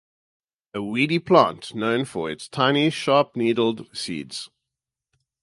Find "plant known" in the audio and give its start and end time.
1.19-2.05